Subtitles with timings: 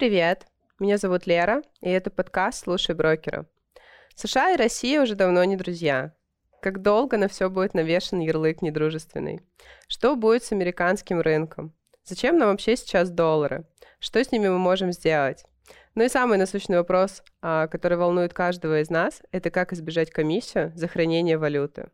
[0.00, 0.46] привет!
[0.78, 3.44] Меня зовут Лера, и это подкаст «Слушай брокера».
[4.14, 6.14] США и Россия уже давно не друзья.
[6.62, 9.42] Как долго на все будет навешен ярлык недружественный?
[9.88, 11.74] Что будет с американским рынком?
[12.02, 13.66] Зачем нам вообще сейчас доллары?
[13.98, 15.44] Что с ними мы можем сделать?
[15.94, 20.72] Ну и самый насущный вопрос, а, который волнует каждого из нас, это как избежать комиссию
[20.74, 21.90] за хранение валюты.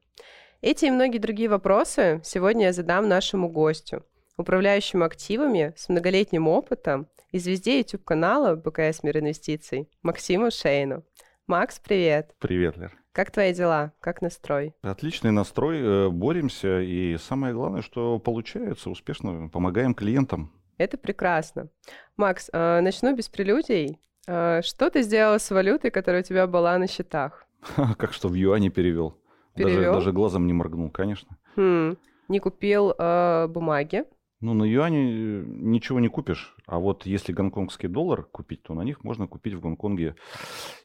[0.61, 7.09] Эти и многие другие вопросы сегодня я задам нашему гостю, управляющему активами с многолетним опытом
[7.37, 11.05] и звезде YouTube-канала БКС Мир Инвестиций Максиму Шейну.
[11.47, 12.35] Макс, привет.
[12.39, 12.93] Привет, Лер.
[13.13, 13.93] Как твои дела?
[14.01, 14.75] Как настрой?
[14.81, 20.51] Отличный настрой, э, боремся, и самое главное, что получается успешно, помогаем клиентам.
[20.79, 21.69] Это прекрасно.
[22.17, 24.01] Макс, э, начну без прелюдий.
[24.27, 27.47] Э, что ты сделал с валютой, которая у тебя была на счетах?
[27.99, 29.19] Как что, в юане перевел?
[29.55, 29.77] Перевел?
[29.77, 31.37] Даже, даже глазом не моргнул, конечно.
[31.57, 31.99] Хм,
[32.29, 34.05] не купил э, бумаги?
[34.41, 36.55] Ну, на юане э, ничего не купишь.
[36.67, 40.17] А вот если гонконгский доллар купить, то на них можно купить в Гонконге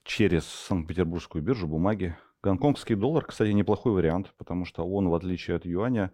[0.04, 2.16] через Санкт-Петербургскую биржу бумаги.
[2.42, 6.12] Гонконгский доллар, кстати, неплохой вариант, потому что он, в отличие от юаня,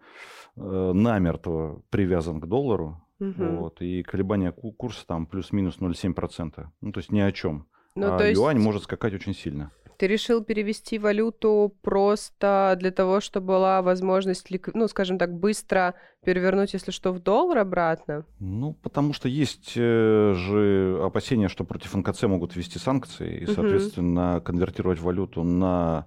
[0.56, 3.02] э, намертво привязан к доллару.
[3.20, 3.44] Угу.
[3.58, 6.66] Вот, и колебания ку- курса там плюс-минус 0,7%.
[6.80, 7.66] Ну, то есть ни о чем.
[7.98, 9.70] Ну, а то есть юань может скакать очень сильно.
[9.96, 16.72] ты решил перевести валюту просто для того, чтобы была возможность, ну, скажем так, быстро перевернуть,
[16.74, 18.24] если что, в доллар обратно?
[18.38, 24.40] Ну, потому что есть э, же опасения, что против НКЦ могут ввести санкции, и, соответственно,
[24.44, 26.06] конвертировать валюту на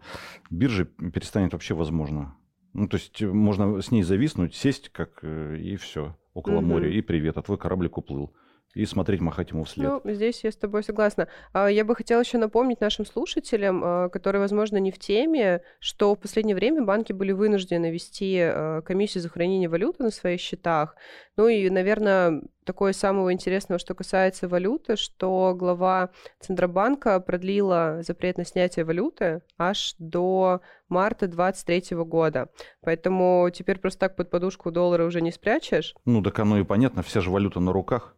[0.49, 2.35] бирже перестанет вообще возможно.
[2.73, 6.69] Ну, то есть э, можно с ней зависнуть, сесть, как э, и все, около Мгм.
[6.69, 8.33] моря, и привет, а твой кораблик уплыл.
[8.73, 10.01] И смотреть, махать ему вслед.
[10.03, 11.27] Ну, здесь я с тобой согласна.
[11.51, 16.15] А, Я бы хотела еще напомнить нашим слушателям, а, которые, возможно, не в теме, что
[16.15, 20.95] в последнее время банки были вынуждены вести а, комиссию за хранение валюты на своих счетах.
[21.35, 28.45] Ну и, наверное, такое самого интересного, что касается валюты, что глава Центробанка продлила запрет на
[28.45, 32.49] снятие валюты аж до марта 2023 года.
[32.81, 35.93] Поэтому теперь просто так под подушку доллара уже не спрячешь.
[36.05, 38.15] Ну, так оно и понятно, вся же валюта на руках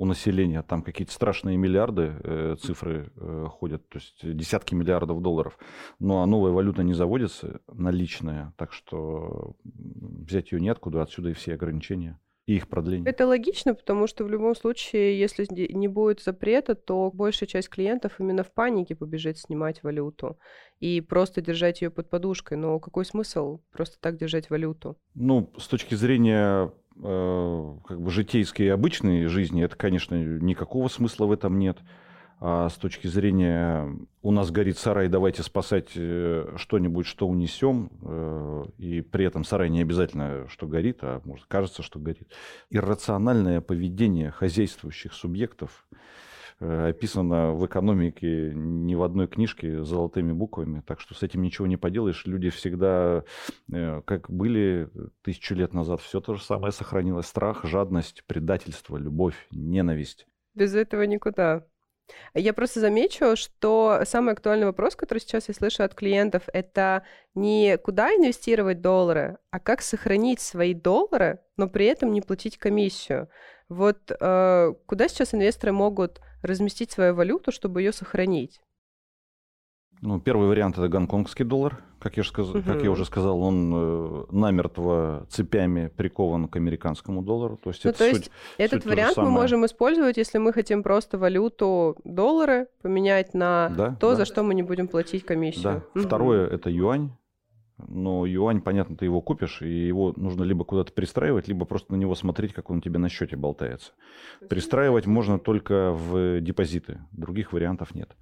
[0.00, 0.62] у населения.
[0.62, 5.58] Там какие-то страшные миллиарды э, цифры э, ходят, то есть десятки миллиардов долларов.
[5.98, 11.52] Ну, а новая валюта не заводится, наличная, так что взять ее неоткуда, отсюда и все
[11.52, 13.10] ограничения, и их продление.
[13.10, 18.20] Это логично, потому что в любом случае, если не будет запрета, то большая часть клиентов
[18.20, 20.38] именно в панике побежит снимать валюту
[20.78, 22.56] и просто держать ее под подушкой.
[22.56, 24.96] Но какой смысл просто так держать валюту?
[25.14, 26.72] Ну, с точки зрения
[27.02, 31.78] как бы житейской и обычной жизни, это, конечно, никакого смысла в этом нет.
[32.42, 38.64] А с точки зрения у нас горит сарай, давайте спасать э, что-нибудь, что унесем, э,
[38.78, 42.26] и при этом сарай не обязательно, что горит, а может кажется, что горит.
[42.70, 45.96] Иррациональное поведение хозяйствующих субъектов э,
[46.60, 51.76] описано в экономике ни в одной книжке золотыми буквами, так что с этим ничего не
[51.76, 52.26] поделаешь.
[52.26, 53.24] Люди всегда,
[53.72, 54.90] э, как были
[55.22, 57.26] тысячу лет назад, все то же самое сохранилось.
[57.26, 60.26] Страх, жадность, предательство, любовь, ненависть.
[60.54, 61.64] Без этого никуда.
[62.34, 67.04] Я просто замечу, что самый актуальный вопрос, который сейчас я слышу от клиентов, это
[67.34, 73.28] не куда инвестировать доллары, а как сохранить свои доллары, но при этом не платить комиссию.
[73.68, 78.60] Вот э, куда сейчас инвесторы могут разместить свою валюту, чтобы ее сохранить?
[80.02, 81.78] Ну, первый вариант это гонконгский доллар.
[81.98, 87.58] Как я, сказ- как я уже сказал, он э, намертво цепями прикован к американскому доллару.
[87.62, 90.16] То есть Ну, это то суть- есть этот суть то же вариант мы можем использовать,
[90.16, 94.16] если мы хотим просто валюту доллары поменять на Да, то, да.
[94.16, 95.62] за что мы не будем платить комиссию.
[95.64, 95.82] Да.
[95.94, 96.06] Мгм.
[96.06, 97.10] Второе это юань.
[97.88, 101.96] Но юань, понятно, ты его купишь, и его нужно либо куда-то пристраивать, либо просто на
[101.96, 103.92] него смотреть, как он у тебя на счете болтается.
[104.48, 107.00] Пристраивать можно только в депозиты.
[107.12, 108.16] Других вариантов нет.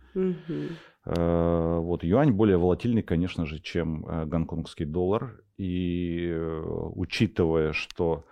[1.05, 5.43] Э, Вот юань более волатильный, конечно же, чем э, гонконгский доллар.
[5.57, 6.62] И э,
[6.94, 8.25] учитывая, что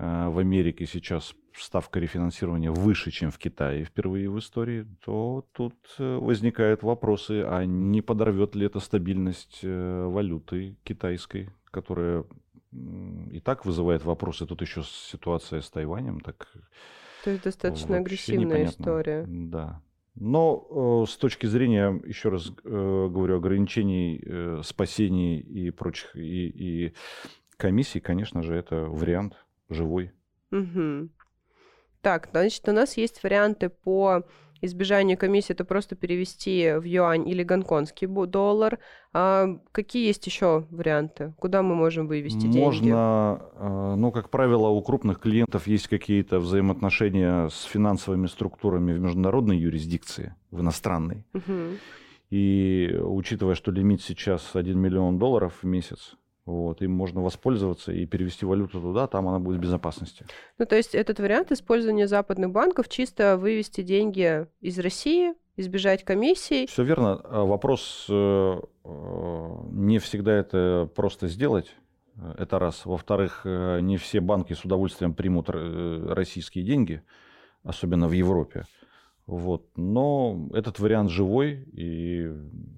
[0.00, 6.16] в Америке сейчас ставка рефинансирования выше, чем в Китае впервые в истории, то тут э,
[6.16, 12.24] возникают вопросы, а не подорвет ли это стабильность э, валюты китайской, которая
[13.30, 14.46] и так вызывает вопросы.
[14.46, 16.48] Тут еще ситуация с Тайванем, так
[17.24, 18.82] То есть достаточно агрессивная непонятно.
[18.82, 19.24] история.
[19.26, 19.82] Да.
[20.20, 26.48] Но э, с точки зрения, еще раз э, говорю, ограничений, э, спасений и прочих, и,
[26.48, 26.94] и
[27.56, 29.34] комиссий, конечно же, это вариант
[29.68, 30.12] живой.
[30.50, 31.10] Мгм.
[32.08, 34.22] Так, значит, у нас есть варианты по
[34.62, 38.78] избежание комиссии это просто перевести в юань или гонконгский доллар.
[39.12, 41.34] А какие есть еще варианты?
[41.38, 42.64] Куда мы можем вывести Можно, деньги?
[42.64, 49.00] Можно, э, ну, как правило, у крупных клиентов есть какие-то взаимоотношения с финансовыми структурами в
[49.00, 51.26] международной юрисдикции, в иностранной.
[51.34, 51.76] Угу.
[52.30, 56.16] И учитывая, что лимит сейчас 1 миллион долларов в месяц,
[56.48, 60.24] вот, им можно воспользоваться и перевести валюту туда, там она будет в безопасности.
[60.56, 66.66] Ну, то есть этот вариант использования западных банков чисто вывести деньги из России, избежать комиссий.
[66.66, 67.20] Все верно.
[67.24, 71.74] А вопрос э, э, не всегда это просто сделать.
[72.38, 72.86] Это раз.
[72.86, 77.02] Во-вторых, э, не все банки с удовольствием примут российские деньги,
[77.62, 78.64] особенно в Европе.
[79.28, 79.68] Вот.
[79.76, 82.32] Но этот вариант живой, и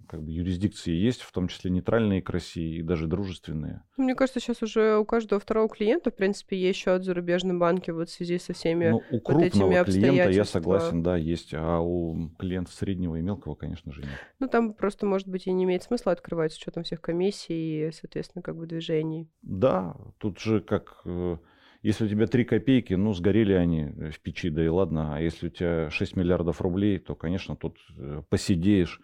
[0.08, 3.84] как бы юрисдикции есть, в том числе нейтральные к России и даже дружественные.
[3.96, 7.92] Мне кажется, сейчас уже у каждого второго клиента, в принципе, есть счет в зарубежном банке
[7.92, 11.54] вот в связи со всеми ну, у крупного вот этими клиента, я согласен, да, есть,
[11.54, 14.10] а у клиента среднего и мелкого, конечно же, нет.
[14.40, 17.92] Ну, там просто, может быть, и не имеет смысла открывать с учетом всех комиссий и,
[17.92, 19.30] соответственно, как бы движений.
[19.42, 21.36] Да, тут же как э,
[21.82, 25.16] если у тебя 3 копейки, ну, сгорели они в печи, да и ладно.
[25.16, 29.00] А если у тебя 6 миллиардов рублей, то, конечно, тут э, посидеешь,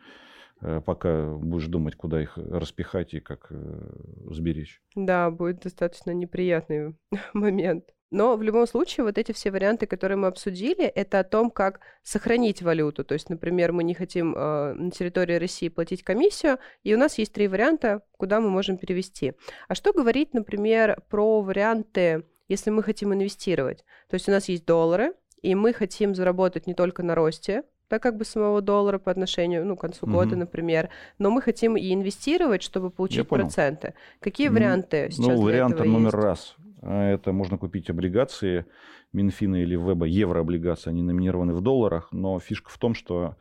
[0.60, 4.82] э, пока будешь думать, куда их распихать и как э, сберечь.
[4.94, 6.94] Да, будет достаточно неприятный
[7.32, 7.84] момент.
[8.10, 11.80] Но в любом случае вот эти все варианты, которые мы обсудили, это о том, как
[12.02, 13.04] сохранить валюту.
[13.04, 17.18] То есть, например, мы не хотим э, на территории России платить комиссию, и у нас
[17.18, 19.32] есть три варианта, куда мы можем перевести.
[19.66, 23.84] А что говорить, например, про варианты если мы хотим инвестировать.
[24.08, 25.12] То есть у нас есть доллары,
[25.42, 29.64] и мы хотим заработать не только на росте, да, как бы самого доллара по отношению,
[29.64, 30.14] ну, к концу угу.
[30.14, 30.88] года, например,
[31.18, 33.94] но мы хотим и инвестировать, чтобы получить проценты.
[34.20, 36.14] Какие варианты сейчас Ну, вариант номер есть?
[36.14, 36.56] раз.
[36.82, 38.66] А, это можно купить облигации
[39.12, 43.36] Минфина или Веба, еврооблигации, они номинированы в долларах, но фишка в том, что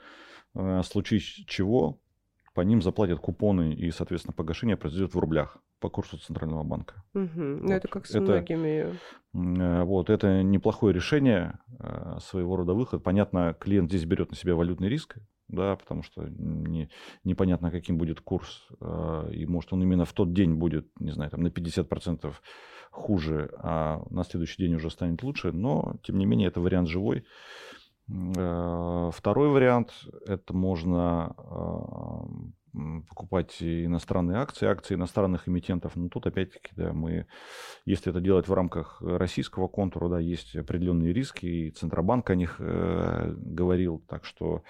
[0.54, 2.00] э, в случае чего
[2.54, 7.04] по ним заплатят купоны, и, соответственно, погашение произойдет в рублях по курсу Центрального банка.
[7.14, 7.60] Угу.
[7.62, 7.72] Вот.
[7.72, 8.98] Это как с это, многими.
[9.34, 13.04] Э, вот, это неплохое решение, э, своего рода выход.
[13.04, 15.18] Понятно, клиент здесь берет на себя валютный риск,
[15.48, 16.90] да, потому что не,
[17.24, 21.32] непонятно, каким будет курс, э, и может он именно в тот день будет, не знаю,
[21.32, 22.34] там на 50%
[22.92, 27.26] хуже, а на следующий день уже станет лучше, но, тем не менее, это вариант живой.
[28.08, 29.92] Второй вариант–
[30.28, 31.36] это можно
[33.08, 35.96] покупать иностранные акции, акции иностранных эмитентов.
[35.96, 37.28] Но тут опять-таки, да, мы,
[37.86, 42.58] если это делать в рамках российского контура, да, есть определенные риски, и Центробанк о них
[42.60, 44.64] э, говорил, так что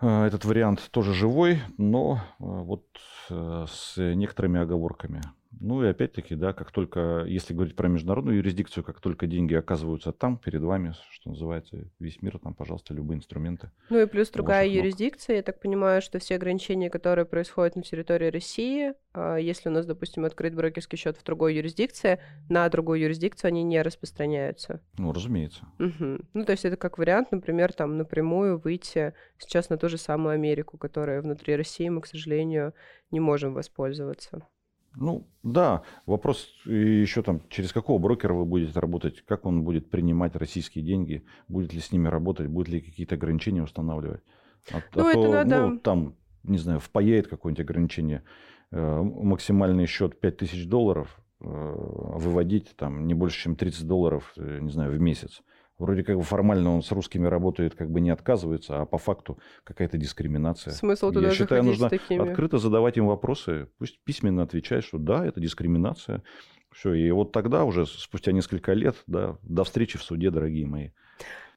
[0.00, 2.86] э, этот вариант тоже живой, но э, вот
[3.30, 5.20] э, с некоторыми оговорками.
[5.60, 10.12] Ну и опять-таки, да, как только, если говорить про международную юрисдикцию, как только деньги оказываются
[10.12, 13.70] там, перед вами, что называется, весь мир, там, пожалуйста, любые инструменты.
[13.90, 18.30] Ну и плюс другая юрисдикция, я так понимаю, что все ограничения, которые происходят на территории
[18.30, 23.48] России, а, если у нас, допустим, открыт брокерский счет в другой юрисдикции, на другую юрисдикцию
[23.48, 24.80] они не распространяются.
[24.98, 25.66] Ну, разумеется.
[25.78, 26.18] Угу.
[26.32, 30.34] Ну, то есть это как вариант, например, там напрямую выйти сейчас на ту же самую
[30.34, 32.74] Америку, которая внутри России мы, к сожалению,
[33.10, 34.46] не можем воспользоваться.
[34.94, 40.36] Ну, да, вопрос еще там, через какого брокера вы будете работать, как он будет принимать
[40.36, 44.22] российские деньги, будет ли с ними работать, будет ли какие-то ограничения устанавливать.
[44.70, 45.66] А, ну, а это то, надо...
[45.66, 48.22] ну, там, не знаю, впаяет какое-нибудь ограничение,
[48.70, 54.70] э, максимальный счет 5000 долларов, э, выводить там не больше, чем 30 долларов, э, не
[54.70, 55.42] знаю, в месяц.
[55.82, 59.40] Вроде как бы формально он с русскими работает, как бы не отказывается, а по факту
[59.64, 60.72] какая-то дискриминация.
[60.72, 62.22] Смысл туда Я считаю, нужно такими.
[62.22, 66.22] открыто задавать им вопросы, пусть письменно отвечать, что да, это дискриминация.
[66.70, 70.90] Все, и вот тогда уже, спустя несколько лет, да, до встречи в суде, дорогие мои.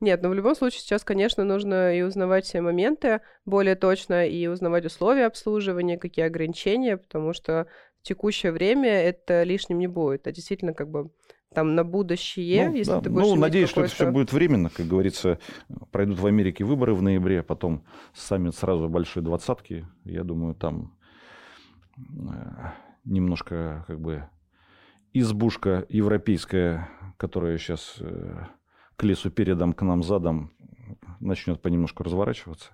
[0.01, 4.47] Нет, но в любом случае сейчас, конечно, нужно и узнавать все моменты более точно, и
[4.47, 7.67] узнавать условия обслуживания, какие ограничения, потому что
[8.01, 10.25] в текущее время это лишним не будет.
[10.25, 11.11] А действительно, как бы
[11.55, 13.01] там на будущее, ну, если да.
[13.01, 15.39] ты будешь Ну, надеюсь, что это все будет временно, как говорится.
[15.91, 17.83] Пройдут в Америке выборы в ноябре, потом
[18.13, 19.87] саммит сразу большой двадцатки.
[20.03, 20.95] Я думаю, там
[21.97, 22.01] э,
[23.05, 24.27] немножко как бы
[25.13, 28.45] избушка европейская, которая сейчас э,
[28.97, 30.51] к лесу передом, к нам задом,
[31.19, 32.71] начнет понемножку разворачиваться.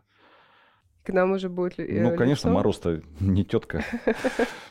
[1.03, 3.83] К нам уже будет э, Ну, конечно, мороз-то не тетка.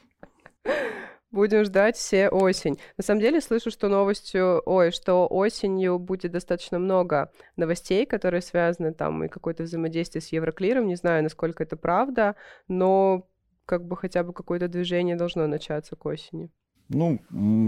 [1.30, 2.78] Будем ждать все осень.
[2.96, 8.92] На самом деле слышу, что новостью, ой, что осенью будет достаточно много новостей, которые связаны
[8.92, 10.88] там и какое-то взаимодействие с Евроклиром.
[10.88, 12.34] Не знаю, насколько это правда,
[12.66, 13.28] но
[13.64, 16.50] как бы хотя бы какое-то движение должно начаться к осени.
[16.92, 17.20] Ну,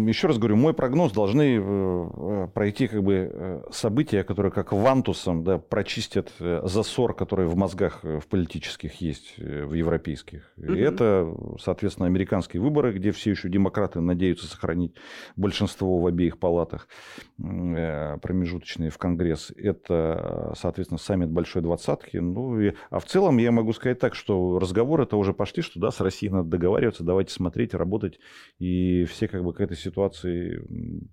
[0.09, 4.73] еще раз говорю, мой прогноз должны э, э, пройти как бы э, события, которые как
[4.73, 10.53] вантусом да, прочистят засор, который в мозгах в политических есть, в европейских.
[10.57, 14.97] И это, соответственно, американские выборы, где все еще демократы надеются сохранить
[15.37, 16.89] большинство в обеих палатах
[17.37, 19.53] промежуточные в Конгресс.
[19.57, 22.17] Это, соответственно, саммит Большой Двадцатки.
[22.17, 25.79] Ну, и, а в целом я могу сказать так, что разговоры это уже пошли, что
[25.79, 28.19] да, с Россией надо договариваться, давайте смотреть, работать
[28.59, 30.63] и все как бы к этой ситуации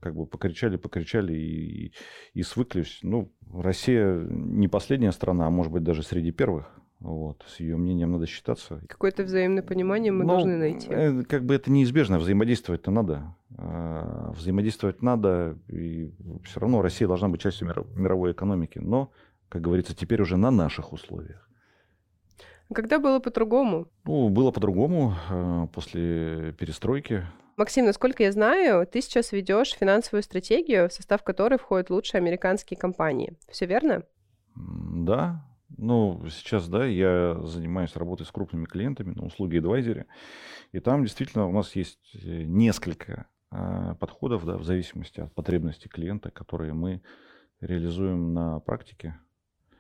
[0.01, 1.93] как бы покричали, покричали и,
[2.33, 2.99] и свыклись.
[3.03, 6.79] Ну, Россия не последняя страна, а может быть даже среди первых.
[6.99, 8.81] Вот, с ее мнением надо считаться.
[8.89, 10.87] Какое-то взаимное понимание мы Но, должны найти.
[10.89, 13.35] Э, как бы это неизбежно, взаимодействовать-то надо.
[13.57, 16.11] А, взаимодействовать надо, и
[16.43, 18.79] все равно Россия должна быть частью мировой экономики.
[18.79, 19.11] Но,
[19.47, 21.49] как говорится, теперь уже на наших условиях.
[22.73, 23.87] Когда было по-другому?
[24.03, 27.25] Ну, было по-другому а, после перестройки.
[27.59, 32.79] Максим, насколько я знаю, ты сейчас ведешь финансовую стратегию, в состав которой входят лучшие американские
[32.79, 33.33] компании.
[33.49, 34.03] Все верно?
[34.55, 35.45] Да.
[35.77, 40.05] Ну, сейчас, да, я занимаюсь работой с крупными клиентами на услуги адвайзере.
[40.71, 45.89] И там действительно у нас есть э, несколько а, подходов, да, в зависимости от потребностей
[45.89, 47.01] клиента, которые мы
[47.59, 49.19] реализуем на практике.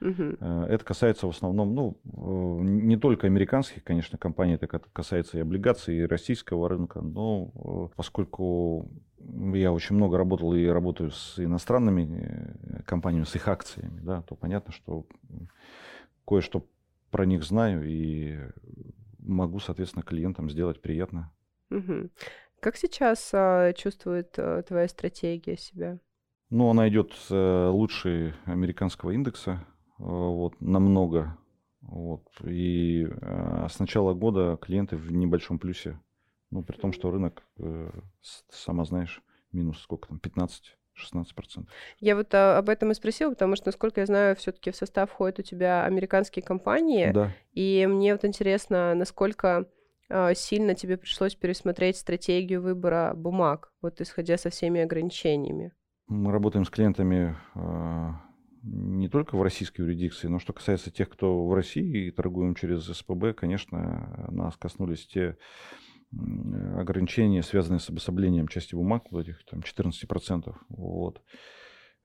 [0.01, 0.37] Угу.
[0.41, 5.97] Это касается в основном, ну, э, не только американских, конечно, компаний, это касается и облигаций,
[5.97, 8.89] и российского рынка, но э, поскольку
[9.53, 14.71] я очень много работал и работаю с иностранными компаниями, с их акциями, да, то понятно,
[14.71, 15.05] что
[16.25, 16.65] кое-что
[17.11, 18.39] про них знаю и
[19.19, 21.31] могу, соответственно, клиентам сделать приятно.
[21.71, 22.09] Угу.
[22.61, 25.99] Как сейчас а, чувствует а, твоя стратегия себя?
[26.49, 29.65] Ну, она идет с лучшей американского индекса
[29.99, 31.37] вот, намного.
[31.81, 32.25] Вот.
[32.43, 35.99] И э, с начала года клиенты в небольшом плюсе.
[36.51, 37.91] Ну, при том, что рынок, э,
[38.49, 41.65] сама знаешь, минус сколько там, 15 16%.
[41.99, 45.09] Я вот а, об этом и спросила, потому что, насколько я знаю, все-таки в состав
[45.09, 47.11] входят у тебя американские компании.
[47.13, 47.31] Да.
[47.53, 49.69] И мне вот интересно, насколько
[50.09, 55.71] а, сильно тебе пришлось пересмотреть стратегию выбора бумаг, вот исходя со всеми ограничениями.
[56.07, 58.21] Мы работаем с клиентами а,
[58.63, 62.85] не только в российской юрисдикции, но что касается тех, кто в России и торгуем через
[62.85, 65.37] СПБ, конечно, нас коснулись те
[66.11, 70.55] ограничения, связанные с обособлением части бумаг, вот этих там 14%.
[70.69, 71.21] Вот.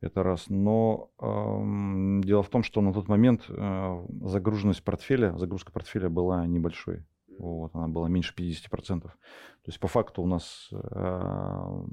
[0.01, 0.51] Это раз.
[0.51, 6.47] Но э, дело в том, что на тот момент э, загруженность портфеля, загрузка портфеля была
[6.47, 7.07] небольшой.
[7.39, 9.01] Вот, она была меньше 50%.
[9.01, 9.11] То
[9.67, 11.85] есть по факту у нас э,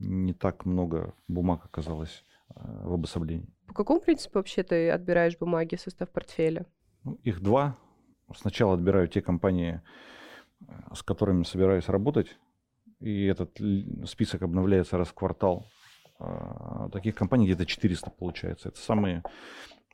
[0.00, 3.48] не так много бумаг оказалось в обособлении.
[3.74, 6.64] По какому принципу вообще ты отбираешь бумаги в состав портфеля?
[7.02, 7.76] Ну, их два.
[8.32, 9.82] Сначала отбираю те компании,
[10.94, 12.38] с которыми собираюсь работать,
[13.00, 13.60] и этот
[14.06, 15.66] список обновляется раз в квартал.
[16.20, 18.68] А, таких компаний где-то 400 получается.
[18.68, 19.24] Это самые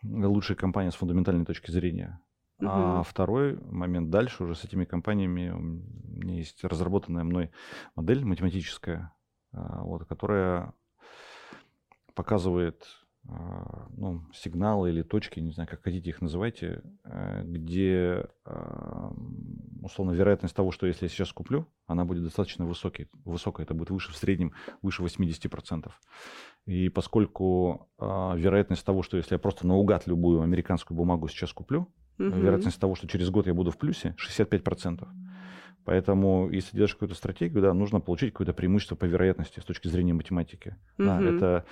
[0.02, 2.20] лучшие компании с фундаментальной точки зрения.
[2.58, 2.68] Угу.
[2.70, 7.50] А второй момент дальше уже с этими компаниями у меня есть разработанная мной
[7.96, 9.14] модель математическая,
[9.52, 10.74] а, вот, которая
[12.14, 12.84] показывает
[13.96, 19.12] ну, сигналы или точки, не знаю, как хотите их называйте, э, где, а,
[19.82, 23.90] условно, вероятность того, что если я сейчас куплю, она будет достаточно высокой, высокая, это будет
[23.90, 25.90] выше в среднем, выше 80%.
[26.66, 31.88] И поскольку а, вероятность того, что если я просто наугад любую американскую бумагу сейчас куплю,
[32.18, 32.28] угу.
[32.28, 35.06] вероятность того, что через год я буду в плюсе, 65%.
[35.84, 40.14] Поэтому, если делаешь какую-то стратегию, да, нужно получить какое-то преимущество по вероятности с точки зрения
[40.14, 40.76] математики.
[40.98, 41.06] Угу.
[41.06, 41.64] Да, это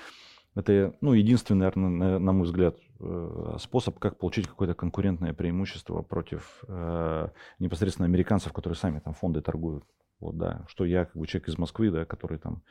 [0.59, 6.65] это, ну, единственный, наверное, на, мой взгляд, э, способ, как получить какое-то конкурентное преимущество против
[6.67, 7.29] э,
[7.61, 9.85] непосредственно американцев, которые сами там фонды торгуют.
[10.19, 12.65] Вот, да, что я, как бы человек из Москвы, да, который там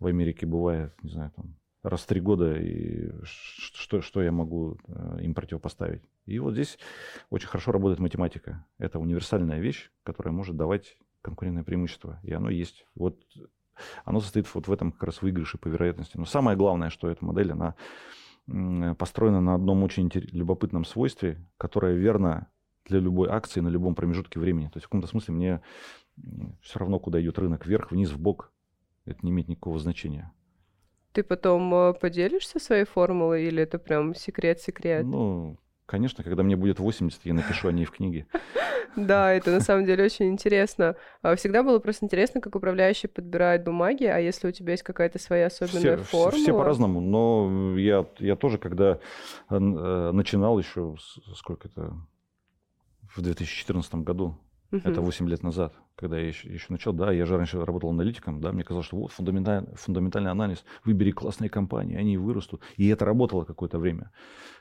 [0.00, 1.54] в Америке бывает, не знаю, там
[1.84, 6.02] раз в три года, и что, что я могу э, им противопоставить.
[6.26, 6.76] И вот здесь
[7.30, 8.66] очень хорошо работает математика.
[8.78, 12.18] Это универсальная вещь, которая может давать конкурентное преимущество.
[12.24, 12.84] И оно есть.
[12.96, 13.22] Вот
[14.04, 16.16] оно состоит вот в этом как раз выигрыше по вероятности.
[16.16, 17.74] Но самое главное, что эта модель, она
[18.96, 22.48] построена на одном очень любопытном свойстве, которое верно
[22.86, 24.66] для любой акции на любом промежутке времени.
[24.66, 25.62] То есть в каком-то смысле мне
[26.62, 28.50] все равно, куда идет рынок, вверх, вниз, в бок,
[29.04, 30.32] это не имеет никакого значения.
[31.12, 35.04] Ты потом э, поделишься своей формулой или это прям секрет-секрет?
[35.04, 35.58] Ну,
[35.88, 38.26] конечно, когда мне будет 80, я напишу о ней в книге.
[38.96, 40.96] Да, это на самом деле очень интересно.
[41.22, 45.18] А всегда было просто интересно, как управляющий подбирает бумаги, а если у тебя есть какая-то
[45.18, 46.32] своя особенная все, формула?
[46.32, 48.98] Все, все по-разному, но я, я тоже, когда
[49.50, 50.96] э, начинал еще,
[51.34, 51.94] сколько это,
[53.14, 54.38] в 2014 году,
[54.72, 54.80] угу.
[54.84, 58.40] это 8 лет назад, когда я еще, еще начал, да, я же раньше работал аналитиком,
[58.40, 62.62] да, мне казалось, что вот фундаментальный, фундаментальный анализ, выбери классные компании, они вырастут.
[62.76, 64.10] И это работало какое-то время.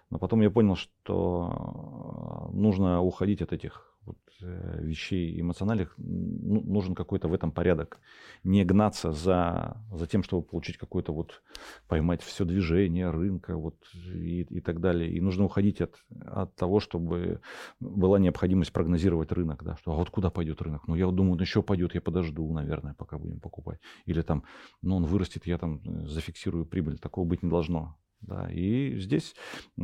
[0.09, 6.95] Но потом я понял, что нужно уходить от этих вот, э, вещей эмоциональных, ну, нужен
[6.95, 7.99] какой-то в этом порядок.
[8.43, 11.43] Не гнаться за, за тем, чтобы получить какой-то вот,
[11.87, 15.11] поймать все движение рынка вот, и, и так далее.
[15.11, 15.95] И нужно уходить от,
[16.25, 17.41] от того, чтобы
[17.79, 20.87] была необходимость прогнозировать рынок, да, что а вот куда пойдет рынок?
[20.87, 23.79] Ну, я думаю, ну, еще пойдет, я подожду, наверное, пока будем покупать.
[24.05, 24.43] Или там,
[24.81, 26.97] ну, он вырастет, я там э, зафиксирую прибыль.
[26.97, 27.97] Такого быть не должно.
[28.21, 29.35] Да, и здесь
[29.77, 29.81] э,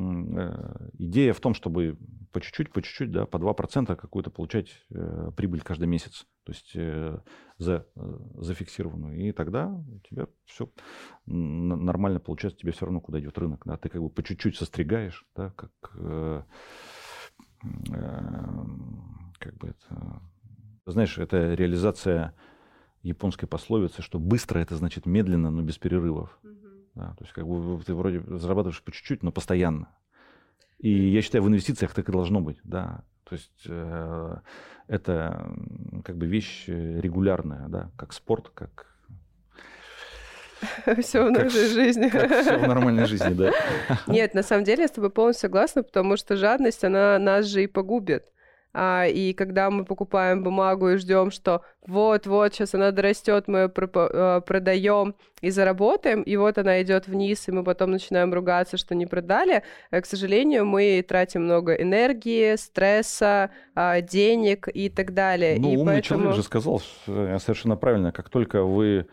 [0.98, 1.98] идея в том, чтобы
[2.32, 6.72] по чуть-чуть, по чуть-чуть, да, по 2% какую-то получать э, прибыль каждый месяц, то есть
[6.76, 7.20] э,
[7.58, 7.88] за,
[8.36, 9.18] зафиксированную.
[9.18, 10.70] И тогда у тебя все
[11.26, 13.62] нормально получается, тебе все равно куда идет рынок.
[13.66, 16.44] Да, ты как бы по чуть-чуть состригаешь, да, как, э,
[17.92, 18.66] э,
[19.38, 20.22] как бы это...
[20.86, 22.34] Знаешь, это реализация
[23.04, 26.38] японской пословицы, что быстро это значит медленно, но без перерывов.
[26.44, 26.63] Mm-hmm.
[26.96, 29.90] Да, то есть как бы ты вроде зарабатываешь по чуть-чуть, но постоянно.
[30.78, 33.04] И я считаю, в инвестициях так и должно быть, да.
[33.24, 34.36] То есть э,
[34.88, 35.52] это
[36.04, 38.94] как бы вещь э, регулярная, да, как спорт, как
[41.02, 42.10] все в нашей жизни.
[42.10, 43.52] Все в нормальной жизни, да.
[44.08, 47.64] Нет, на самом деле я с тобой полностью согласна, потому что жадность, она нас же
[47.64, 48.33] и погубит.
[48.74, 53.72] А, и когда мы покупаем бумагу и ждем, что вот-вот сейчас она дорастет, мы ее
[53.76, 58.96] а, продаем и заработаем, и вот она идет вниз, и мы потом начинаем ругаться, что
[58.96, 65.58] не продали, э, к сожалению, мы тратим много энергии, стресса, а, денег и так далее.
[65.60, 66.20] Ну, и умный поэтому...
[66.22, 69.06] человек же сказал э, совершенно правильно, как только вы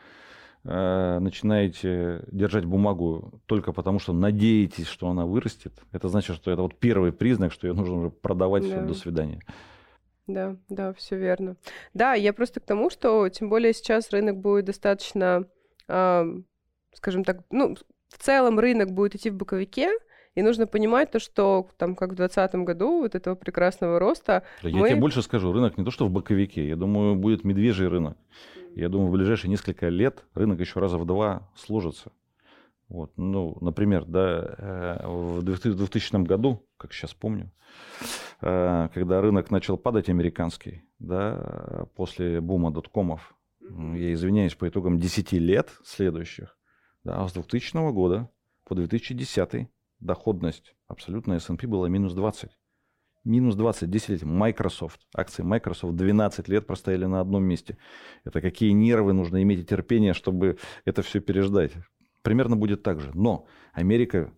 [0.63, 6.79] начинаете держать бумагу только потому, что надеетесь, что она вырастет, это значит, что это вот
[6.79, 8.69] первый признак, что ее нужно уже продавать, да.
[8.69, 9.41] все, до свидания.
[10.27, 11.57] Да, да, все верно.
[11.95, 15.47] Да, я просто к тому, что тем более сейчас рынок будет достаточно,
[15.89, 16.25] э,
[16.93, 17.77] скажем так, ну,
[18.09, 19.91] в целом рынок будет идти в боковике,
[20.35, 24.45] и нужно понимать то, что там, как в 2020 году, вот этого прекрасного роста...
[24.63, 24.87] Да, мы...
[24.87, 28.17] Я тебе больше скажу, рынок не то, что в боковике, я думаю, будет медвежий рынок.
[28.75, 32.13] Я думаю, в ближайшие несколько лет рынок еще раза в два сложится.
[32.89, 37.53] Вот, ну, например, да, э, в 2000 году, как сейчас помню,
[38.41, 45.33] э, когда рынок начал падать американский, да, после бума доткомов, я извиняюсь, по итогам 10
[45.33, 46.59] лет следующих,
[47.05, 48.29] да, с 2000 года
[48.65, 49.69] по 2010
[50.01, 52.51] доходность абсолютно S&P была минус 20.
[53.25, 54.23] Минус 20, 10 лет.
[54.23, 55.01] Microsoft.
[55.15, 57.77] Акции Microsoft 12 лет простояли на одном месте.
[58.25, 61.73] Это какие нервы нужно иметь и терпение, чтобы это все переждать.
[62.23, 63.11] Примерно будет так же.
[63.15, 64.33] Но Америка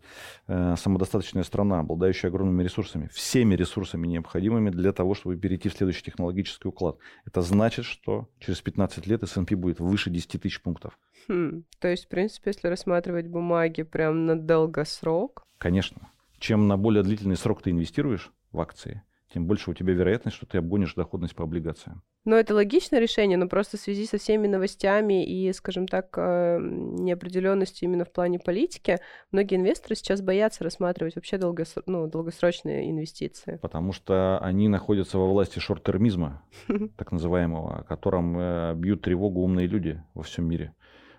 [0.47, 6.05] э, самодостаточная страна, обладающая огромными ресурсами, всеми ресурсами необходимыми для того, чтобы перейти в следующий
[6.05, 6.99] технологический уклад.
[7.27, 10.99] Это значит, что через 15 лет S&P будет выше 10 тысяч пунктов.
[11.29, 15.45] Хм, то есть, в принципе, если рассматривать бумаги прям на долгосрок...
[15.59, 16.11] Конечно.
[16.39, 20.47] Чем на более длительный срок ты инвестируешь, в акции, тем больше у тебя вероятность, что
[20.47, 22.03] ты обгонишь доходность по облигациям.
[22.25, 26.59] Но это логичное решение, но просто в связи со всеми новостями и, скажем так, э,
[26.61, 28.99] неопределенностью именно в плане политики,
[29.33, 31.83] многие инвесторы сейчас боятся рассматривать вообще долгоср...
[31.87, 33.59] ну, долгосрочные инвестиции.
[33.61, 36.43] Потому что они находятся во власти шорт-термизма,
[36.97, 40.75] так называемого, о котором э, бьют тревогу умные люди во всем мире.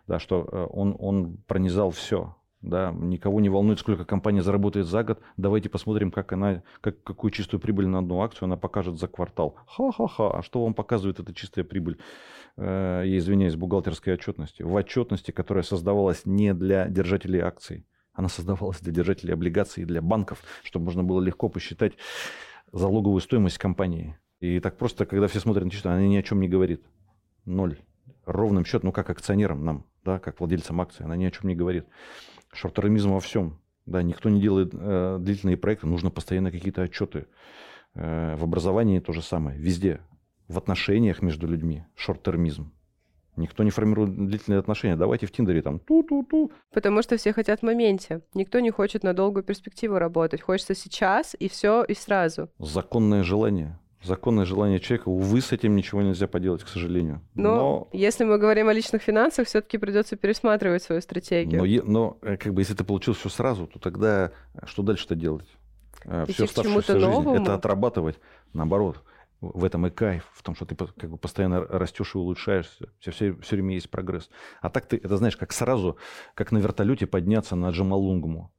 [0.07, 5.03] Да, что э, он, он пронизал все, да, никого не волнует, сколько компания заработает за
[5.03, 5.19] год.
[5.35, 9.55] Давайте посмотрим, как она, как, какую чистую прибыль на одну акцию она покажет за квартал.
[9.67, 11.99] Ха-ха-ха, а что вам показывает эта чистая прибыль?
[12.55, 14.63] Э, я извиняюсь, бухгалтерской отчетности.
[14.63, 20.01] В отчетности, которая создавалась не для держателей акций, она создавалась для держателей облигаций и для
[20.01, 21.93] банков, чтобы можно было легко посчитать
[22.71, 24.17] залоговую стоимость компании.
[24.39, 26.81] И так просто, когда все смотрят на чисто, она ни о чем не говорит.
[27.43, 27.77] Ноль.
[28.25, 31.55] Ровным счетом, ну как акционерам нам, да, как владельцам акций, она ни о чем не
[31.55, 31.85] говорит
[32.53, 33.59] шорт-термизм во всем.
[33.85, 37.27] Да, никто не делает э, длительные проекты, нужно постоянно какие-то отчеты.
[37.95, 39.99] Э, в образовании то же самое, везде.
[40.47, 42.71] В отношениях между людьми шорт-термизм.
[43.35, 44.95] Никто не формирует длительные отношения.
[44.95, 46.51] Давайте в Тиндере там ту-ту-ту.
[46.71, 48.21] Потому что все хотят в моменте.
[48.35, 50.41] Никто не хочет на долгую перспективу работать.
[50.41, 52.49] Хочется сейчас и все и сразу.
[52.59, 55.09] Законное желание законное желание человека.
[55.09, 57.21] Увы, с этим ничего нельзя поделать, к сожалению.
[57.35, 57.87] Но, но...
[57.91, 61.83] если мы говорим о личных финансах, все-таки придется пересматривать свою стратегию.
[61.85, 65.15] Но, но э, как бы если ты получил все сразу, то тогда э, что дальше-то
[65.15, 65.47] делать?
[66.05, 68.19] Э, все оставшуюся жизнь это отрабатывать.
[68.53, 69.03] Наоборот,
[69.41, 73.11] в этом и кайф, в том, что ты как бы постоянно растешь и улучшаешься, все,
[73.11, 74.29] все, все время есть прогресс.
[74.61, 75.97] А так ты, это знаешь, как сразу,
[76.33, 78.51] как на вертолете подняться на Джамалунгму.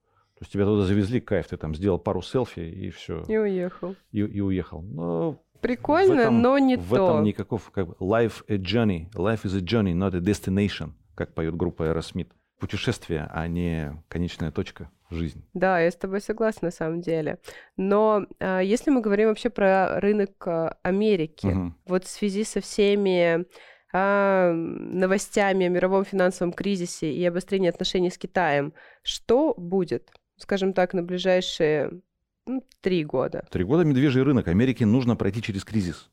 [0.45, 3.25] Есть тебя туда завезли, кайф, ты там сделал пару селфи и все.
[3.29, 3.97] И уехал.
[4.13, 4.83] И, и уехал.
[4.83, 6.85] Но Прикольно, этом, но не в то.
[6.85, 7.71] В этом никаков...
[7.71, 9.11] Как бы, life a journey.
[9.15, 12.29] Life is a journey, not a destination, как поет группа Aerosmith.
[12.61, 15.43] Путешествие, а не конечная точка жизни.
[15.55, 17.39] Да, я с тобой согласна на самом деле.
[17.79, 21.75] Но а, если мы говорим вообще про рынок а, Америки, угу.
[21.87, 23.47] вот в связи со всеми
[23.95, 30.95] а, новостями о мировом финансовом кризисе и обострении отношений с Китаем, что будет, скажем так,
[30.95, 32.01] на ближайшие
[32.47, 33.45] ну, три года?
[33.51, 34.49] Три года медвежий рынок.
[34.49, 36.11] Америке нужно пройти через кризис.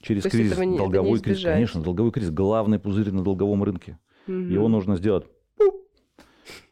[0.00, 3.98] Через То кризис, не, долговой кризис, конечно, долговой кризис, главный пузырь на долговом рынке.
[4.26, 4.34] Угу.
[4.34, 5.26] Его нужно сделать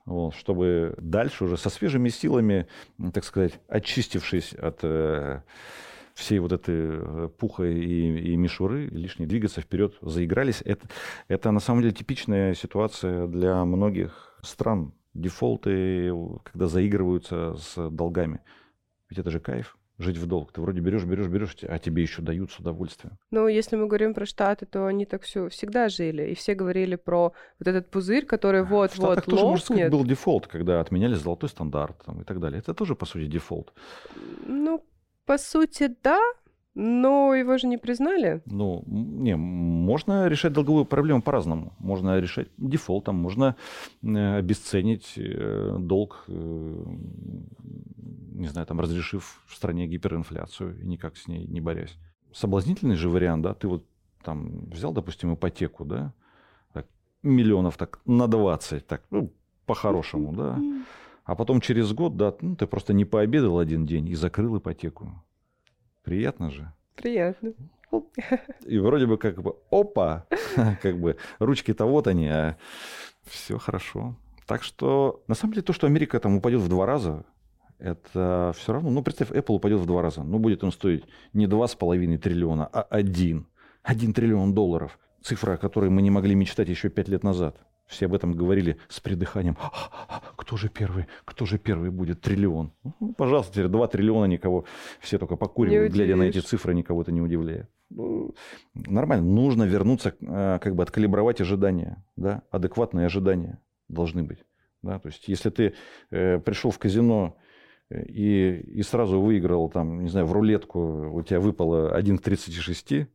[0.07, 2.66] вот, чтобы дальше уже со свежими силами,
[3.12, 5.40] так сказать, очистившись от э,
[6.14, 10.61] всей вот этой э, пуха и, и мишуры, лишней двигаться вперед, заигрались.
[10.64, 10.87] Это,
[11.28, 14.92] это на самом деле типичная ситуация для многих стран.
[15.14, 16.12] Дефолты,
[16.44, 18.40] когда заигрываются с долгами.
[19.09, 20.53] Ведь это же кайф жить в долг.
[20.53, 23.16] Ты вроде берешь, берешь, берешь, а тебе еще дают с удовольствием.
[23.31, 26.31] Ну, если мы говорим про Штаты, то они так все всегда жили.
[26.31, 29.24] И все говорили про вот этот пузырь, который вот-вот лопнет.
[29.27, 32.59] тоже, можно сказать, был дефолт, когда отменяли золотой стандарт там, и так далее.
[32.59, 33.72] Это тоже, по сути, дефолт.
[34.46, 34.85] Ну,
[35.27, 36.20] по сути, да,
[36.75, 38.43] но его же не признали.
[38.47, 41.73] Ну, не, можно решать долговую проблему по-разному.
[41.79, 43.57] Можно решать дефолтом, можно
[44.03, 46.85] э, обесценить э, долг, э,
[48.35, 51.97] не знаю, там, разрешив в стране гиперинфляцию и никак с ней не борясь.
[52.33, 53.85] Соблазнительный же вариант, да, ты вот
[54.25, 56.13] там взял, допустим, ипотеку, да,
[56.73, 56.87] так,
[57.23, 59.33] миллионов так на 20, так, ну,
[59.67, 60.59] по-хорошему, да,
[61.25, 65.25] а потом через год, да, ну, ты просто не пообедал один день и закрыл ипотеку.
[66.05, 66.73] Приятно же.
[66.95, 67.55] Приятно.
[68.67, 70.27] И вроде бы как бы опа,
[70.83, 72.57] как бы ручки-то вот они, а
[73.27, 74.17] все хорошо.
[74.47, 77.25] Так что на самом деле то, что Америка там упадет в два раза,
[77.79, 80.23] это все равно, ну представь, Apple упадет в два раза.
[80.23, 83.47] Ну будет он стоить не два с половиной триллиона, а один.
[83.83, 84.99] Один триллион долларов.
[85.23, 87.57] Цифра, о которой мы не могли мечтать еще пять лет назад.
[87.87, 89.57] Все об этом говорили с придыханием.
[90.37, 91.07] Кто же первый?
[91.25, 92.20] Кто же первый будет?
[92.23, 92.73] Триллион.
[93.01, 94.64] Ну, пожалуйста, теперь 2 триллиона никого.
[95.01, 97.68] Все только покуривают, глядя на эти цифры, никого это не удивляет.
[97.90, 98.35] Ну,
[98.75, 99.27] нормально.
[99.27, 102.05] Нужно вернуться, а, как бы откалибровать ожидания.
[102.16, 102.42] Да?
[102.51, 104.44] Адекватные ожидания должны быть.
[104.83, 104.99] Да?
[104.99, 105.75] То есть, если ты
[106.11, 107.37] э, пришел в казино
[107.90, 112.23] э, и, и сразу выиграл, там, не знаю, в рулетку, у тебя выпало 1 к
[112.23, 113.07] 36,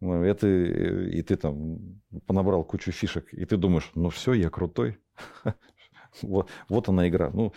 [0.00, 4.98] это, э, и ты там понабрал кучу фишек, и ты думаешь, ну все, я крутой.
[6.22, 7.30] вот, вот она игра.
[7.30, 7.52] Ну,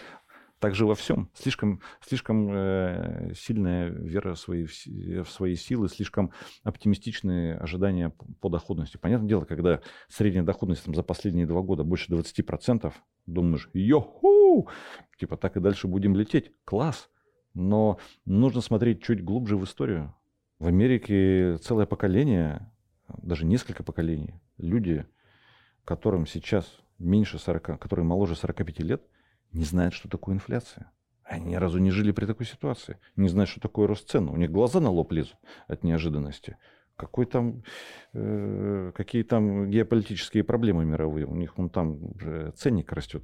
[0.64, 1.30] так же во всем.
[1.34, 6.32] Слишком, слишком э, сильная вера в свои, в свои силы, слишком
[6.64, 8.96] оптимистичные ожидания по доходности.
[8.96, 12.94] Понятное дело, когда средняя доходность там, за последние два года больше 20%,
[13.26, 14.70] думаешь, йоху,
[15.20, 16.54] типа так и дальше будем лететь.
[16.64, 17.10] Класс.
[17.54, 20.16] Но нужно смотреть чуть глубже в историю.
[20.64, 22.72] В Америке целое поколение,
[23.22, 25.06] даже несколько поколений, люди,
[25.84, 29.04] которым сейчас меньше 40, которые моложе 45 лет,
[29.52, 30.90] не знают, что такое инфляция.
[31.26, 32.98] Они ни разу не жили при такой ситуации.
[33.18, 34.30] Не знают, что такое рост цен.
[34.30, 35.36] У них глаза на лоб лезут
[35.68, 36.56] от неожиданности.
[36.96, 37.64] Какой там,
[38.14, 41.26] э, какие там геополитические проблемы мировые.
[41.26, 42.00] У них вон там
[42.56, 43.24] ценник растет.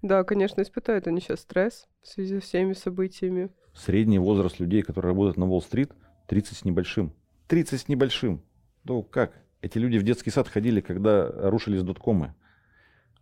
[0.00, 3.50] Да, конечно, испытают они сейчас стресс в связи с всеми событиями.
[3.74, 5.92] Средний возраст людей, которые работают на Уолл-стрит–
[6.28, 7.12] 30 с небольшим.
[7.48, 8.42] 30 с небольшим.
[8.84, 9.32] Ну как?
[9.60, 12.34] Эти люди в детский сад ходили, когда рушились доткомы.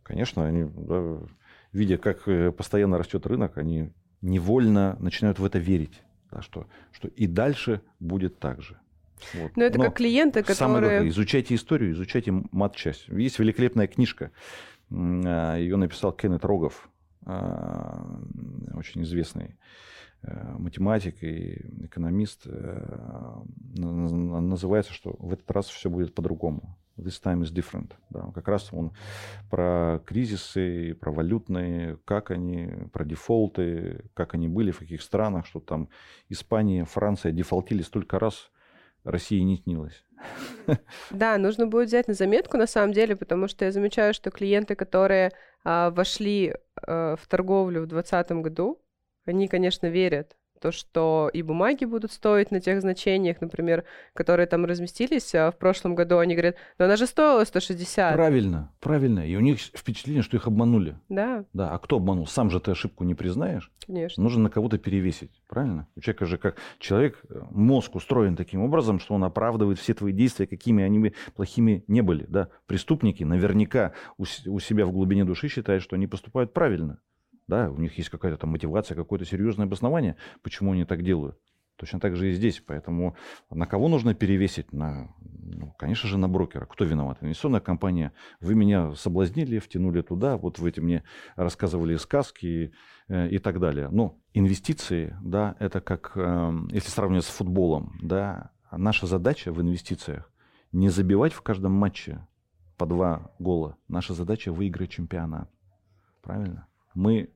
[0.03, 1.19] Конечно, они, да,
[1.73, 3.91] видя, как э, постоянно растет рынок, они
[4.21, 6.03] невольно начинают в это верить.
[6.31, 8.79] Да, что, что и дальше будет так же.
[9.35, 9.57] Вот.
[9.57, 10.57] Но это Но как клиенты, которые...
[10.57, 13.09] Самое главное, изучайте историю, изучайте мат-часть.
[13.09, 14.33] Есть великолепная книжка.
[14.91, 16.89] А, Ее написал Кеннет Рогов,
[17.25, 18.05] а,
[18.75, 19.57] очень известный
[20.59, 23.43] математик и экономист, э,
[23.75, 26.77] называется, что в этот раз все будет по-другому.
[26.97, 27.93] This time is different.
[28.09, 28.93] Да, как раз он
[29.51, 35.61] про кризисы, про валютные, как они, про дефолты, как они были, в каких странах, что
[35.61, 35.89] там
[36.31, 38.51] Испания, Франция дефолтили столько раз,
[39.05, 40.05] России не снилось.
[41.11, 44.75] Да, нужно будет взять на заметку на самом деле, потому что я замечаю, что клиенты,
[44.75, 45.33] которые
[45.65, 48.81] а, вошли а, в торговлю в 2020 году,
[49.27, 53.85] они, конечно, верят то, что и бумаги будут стоить на тех значениях, например,
[54.15, 58.15] которые там разместились а в прошлом году, они говорят, но она же стоила 160.
[58.15, 59.27] Правильно, правильно.
[59.27, 60.97] И у них впечатление, что их обманули.
[61.09, 61.45] Да.
[61.53, 62.27] Да, а кто обманул?
[62.27, 63.71] Сам же ты ошибку не признаешь.
[63.87, 64.23] Конечно.
[64.23, 65.89] Нужно на кого-то перевесить, правильно?
[65.97, 70.13] У человека же как человек, э, мозг устроен таким образом, что он оправдывает все твои
[70.13, 72.25] действия, какими они плохими не были.
[72.29, 72.49] Да?
[72.67, 76.99] Преступники наверняка у себя в глубине души считают, что они поступают правильно
[77.49, 81.39] да, у них есть какая-то там мотивация, какое-то серьезное обоснование, почему они так делают.
[81.77, 82.63] Точно так же и здесь.
[82.67, 83.17] Поэтому
[83.51, 84.73] на кого нужно перевесить?
[84.73, 86.65] На, ну, конечно же, на брокера.
[86.65, 87.19] Кто виноват?
[87.21, 88.13] Инвестиционная компания.
[88.41, 91.05] Вы меня соблазнили, втянули туда, вот вы эти мне
[91.37, 92.73] рассказывали сказки и,
[93.09, 93.89] э, и так далее.
[93.91, 100.33] Но инвестиции, да, это как, э, если сравнивать с футболом, да, наша задача в инвестициях
[100.73, 102.27] не забивать в каждом матче
[102.79, 103.77] по два гола.
[103.89, 105.51] Наша задача выиграть чемпионат.
[106.23, 106.67] Правильно?
[106.95, 107.31] Мы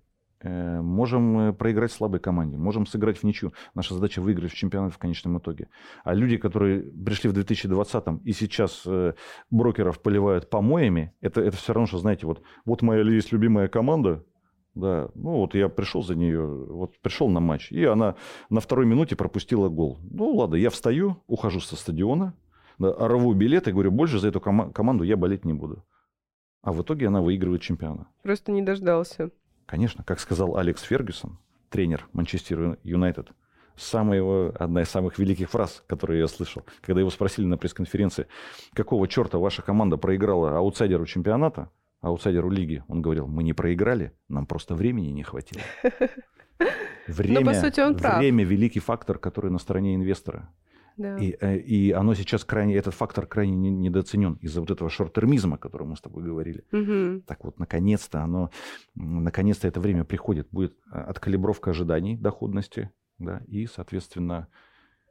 [0.49, 3.53] можем э, проиграть слабой команде, можем сыграть в ничью.
[3.75, 5.69] Наша задача выиграть в чемпионате в конечном итоге.
[6.05, 9.15] А люди, которые пришли в 2020-м и сейчас э,
[9.51, 14.25] брокеров поливают помоями, это, это все равно, что, знаете, вот, вот моя есть любимая команда,
[14.75, 18.15] да, ну вот я пришел за нее, вот пришел на матч, и она
[18.51, 19.99] на второй минуте пропустила гол.
[20.11, 22.35] Ну ладно, я встаю, ухожу со стадиона,
[22.79, 25.85] да, рву билет и говорю, больше за эту ком- команду я болеть не буду.
[26.63, 28.07] А в итоге она выигрывает чемпионат.
[28.23, 29.31] Просто не дождался.
[29.71, 33.29] Конечно, как сказал Алекс Фергюсон, тренер Манчестер Юнайтед,
[33.77, 38.27] самая одна из самых великих фраз, которые я слышал, когда его спросили на пресс-конференции,
[38.73, 44.45] какого черта ваша команда проиграла аутсайдеру чемпионата, аутсайдеру лиги, он говорил, мы не проиграли, нам
[44.45, 45.63] просто времени не хватило.
[47.07, 48.19] Время, Но, по сути, он прав.
[48.19, 50.53] время великий фактор, который на стороне инвестора.
[51.01, 51.17] Да.
[51.17, 55.59] И, э, и оно сейчас крайне, этот фактор крайне недооценен из-за вот этого шорт-термизма, о
[55.59, 56.63] котором мы с тобой говорили.
[56.73, 57.23] Угу.
[57.27, 58.51] Так вот, наконец-то оно,
[58.95, 60.49] наконец-то это время приходит.
[60.51, 64.49] Будет а, откалибровка ожиданий доходности, да, и, соответственно,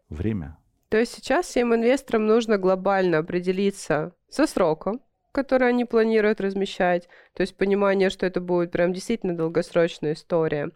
[0.10, 0.60] время.
[0.89, 7.41] То есть сейчас всем инвесторам нужно глобально определиться со сроком, который они планируют размещать, то
[7.41, 10.69] есть понимание, что это будет прям действительно долгосрочная история.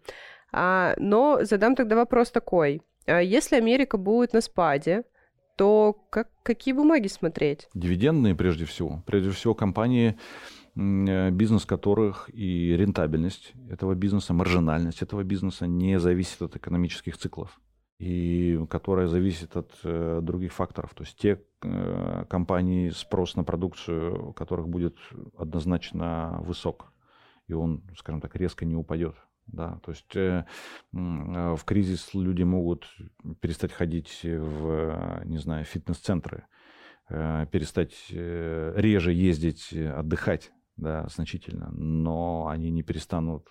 [0.50, 5.04] А, но задам тогда вопрос такой– если Америка будет на спаде,
[5.56, 7.68] то как, какие бумаги смотреть?
[7.74, 9.02] Дивидендные прежде всего.
[9.06, 10.16] Прежде всего компании,
[10.76, 17.60] э, бизнес которых и рентабельность этого бизнеса, маржинальность этого бизнеса не зависит от экономических циклов
[17.98, 20.94] и которая зависит от э, других факторов.
[20.94, 24.96] То есть те э, компании, спрос на продукцию, у которых будет
[25.38, 26.92] однозначно высок,
[27.46, 29.14] и он, скажем так, резко не упадет.
[29.46, 30.46] Да, то есть э,
[30.92, 32.88] э, в кризис люди могут
[33.40, 36.46] перестать ходить в, не знаю, фитнес-центры,
[37.08, 43.48] э, перестать э, реже ездить отдыхать, да, значительно, но они не перестанут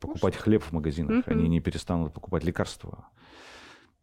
[0.00, 1.32] покупать хлеб в магазинах, mm-hmm.
[1.32, 3.10] они не перестанут покупать лекарства,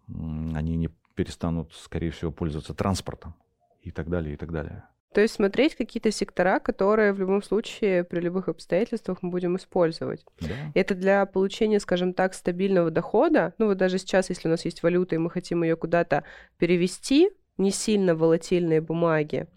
[0.08, 3.34] они не перестанут, скорее всего, пользоваться транспортом
[3.82, 4.88] и так далее, и так далее.
[5.14, 10.26] То есть смотреть какие-то сектора, которые в любом случае при любых обстоятельствах мы будем использовать.
[10.42, 10.48] Да.
[10.74, 13.54] Это для получения, скажем так, стабильного дохода.
[13.58, 16.24] Ну вот даже сейчас, если у нас есть валюта, и мы хотим ее куда-то
[16.58, 19.48] перевести, не сильно волатильные бумаги.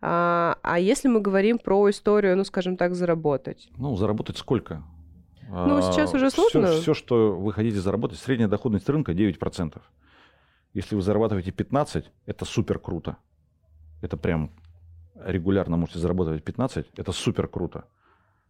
[0.00, 3.68] А, а если мы говорим про историю, ну, скажем так, заработать?
[3.76, 4.82] Ну, заработать сколько?
[5.48, 6.68] Ну, сейчас уже сложно.
[6.72, 9.80] Все, все, что вы хотите заработать, средняя доходность рынка 9%.
[10.74, 13.16] Если вы зарабатываете 15%, это супер круто.
[14.02, 14.50] Это прям
[15.24, 17.84] регулярно можете зарабатывать 15, это супер круто.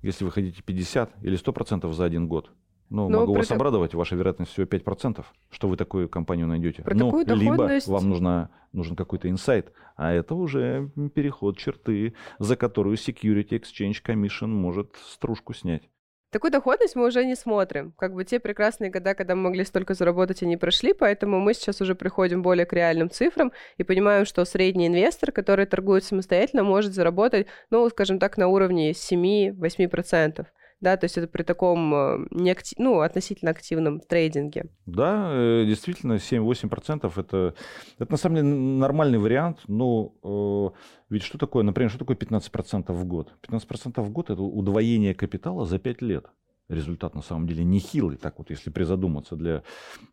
[0.02, 2.52] Если вы хотите 50 или 100% за один год,
[2.88, 3.56] ну, Но могу вас так...
[3.56, 6.82] обрадовать, ваша вероятность всего 5%, что вы такую компанию найдете.
[6.82, 7.88] Про ну, доходность...
[7.88, 13.96] либо вам нужно, нужен какой-то инсайт, а это уже переход черты, за которую Security Exchange
[14.04, 15.88] Commission может стружку снять.
[16.30, 17.92] Такую доходность мы уже не смотрим.
[17.96, 21.80] Как бы те прекрасные года, когда мы могли столько заработать, они прошли, поэтому мы сейчас
[21.80, 26.94] уже приходим более к реальным цифрам и понимаем, что средний инвестор, который торгует самостоятельно, может
[26.94, 30.46] заработать, ну, скажем так, на уровне 7-8%
[30.80, 32.78] да, то есть это при таком э, неактив...
[32.78, 34.66] ну, относительно активном трейдинге.
[34.84, 37.54] Да, э, действительно, 7-8% это,
[37.98, 40.76] это на самом деле нормальный вариант, но э,
[41.08, 43.32] ведь что такое, например, что такое 15% в год?
[43.48, 46.26] 15% в год это удвоение капитала за 5 лет.
[46.68, 49.62] Результат на самом деле нехилый, так вот, если призадуматься для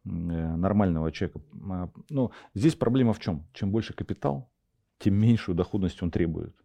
[0.04, 1.42] нормального человека.
[1.70, 3.48] А, но здесь проблема в чем?
[3.54, 4.52] Чем больше капитал,
[5.00, 6.56] тем меньшую доходность он требует.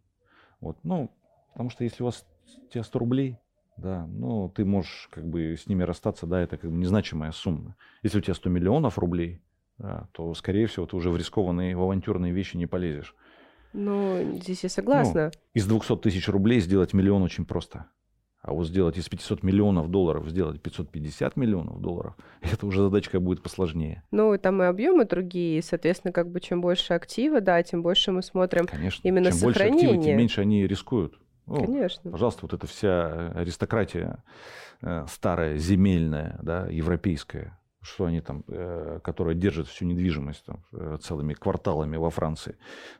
[0.60, 1.10] Вот, ну,
[1.52, 2.26] потому что если у вас
[2.66, 3.38] у тебя 100 рублей,
[3.78, 7.76] да, ну, ты можешь как бы с ними расстаться, да, это как бы незначимая сумма.
[8.02, 9.40] Если у тебя 100 миллионов рублей,
[9.78, 13.14] да, то, скорее всего, ты уже в рискованные, в авантюрные вещи не полезешь.
[13.72, 15.30] Ну, здесь я согласна.
[15.34, 17.86] Ну, из 200 тысяч рублей сделать миллион очень просто.
[18.40, 23.42] А вот сделать из 500 миллионов долларов, сделать 550 миллионов долларов, это уже задачка будет
[23.42, 24.02] посложнее.
[24.10, 28.10] Ну, и там и объемы другие, соответственно, как бы чем больше актива, да, тем больше
[28.10, 29.06] мы смотрим Конечно.
[29.06, 29.72] именно чем сохранение.
[29.72, 31.18] больше актива, тем меньше они рискуют.
[31.48, 32.10] Ну, Конечно.
[32.10, 34.22] Пожалуйста, вот эта вся аристократия
[34.82, 40.98] э, старая, земельная, да, европейская, что они там, э, которая держит всю недвижимость там, э,
[41.00, 42.56] целыми кварталами во Франции.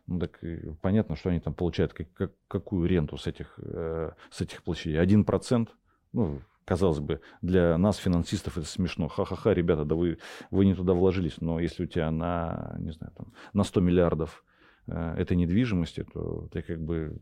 [0.06, 0.40] Ну так
[0.80, 5.00] понятно, что они там получают как, как, какую ренту с этих, с этих площадей.
[5.00, 5.70] Один процент,
[6.12, 9.08] ну, Казалось бы, для нас, финансистов, это смешно.
[9.08, 10.18] Ха-ха-ха, ребята, да вы,
[10.50, 11.40] вы не туда вложились.
[11.40, 14.47] Но если у тебя на, не знаю, там, на 100 миллиардов э,
[14.88, 17.18] этой недвижимости, то ты как бы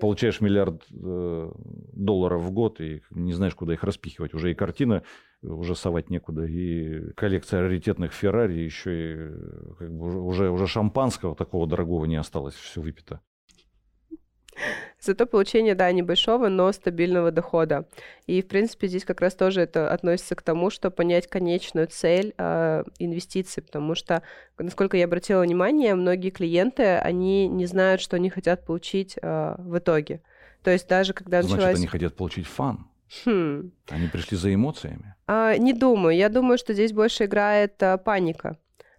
[0.00, 1.52] получаешь миллиард э,
[1.92, 4.34] долларов в год и не знаешь, куда их распихивать.
[4.34, 5.02] Уже и картина,
[5.42, 11.66] уже совать некуда, и коллекция раритетных Феррари, еще и как бы уже, уже шампанского такого
[11.66, 13.20] дорогого не осталось, все выпито.
[15.06, 17.86] Зато получение, да, небольшого, но стабильного дохода.
[18.26, 22.34] И, в принципе, здесь как раз тоже это относится к тому, что понять конечную цель
[22.36, 24.22] э, инвестиций, потому что,
[24.58, 29.78] насколько я обратила внимание, многие клиенты, они не знают, что они хотят получить э, в
[29.78, 30.20] итоге.
[30.62, 31.78] То есть даже когда Значит, началась...
[31.78, 32.86] они хотят получить фан.
[33.24, 33.70] Хм.
[33.88, 35.14] Они пришли за эмоциями?
[35.28, 36.16] А, не думаю.
[36.16, 38.58] Я думаю, что здесь больше играет а, паника.